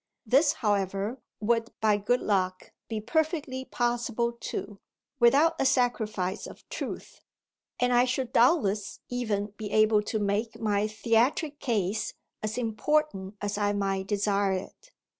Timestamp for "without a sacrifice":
5.19-6.47